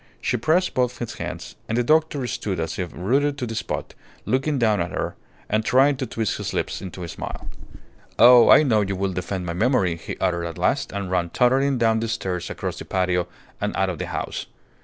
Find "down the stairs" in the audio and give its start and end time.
11.77-12.49